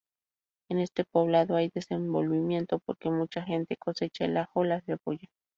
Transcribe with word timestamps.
En 0.69 0.79
este 0.79 1.03
poblado 1.05 1.55
hay 1.55 1.69
desenvolvimiento, 1.71 2.79
porque 2.79 3.11
mucha 3.11 3.43
gente 3.43 3.77
cosecha 3.77 4.25
el 4.25 4.35
ajo, 4.37 4.63
la 4.63 4.81
cebolla. 4.81 5.27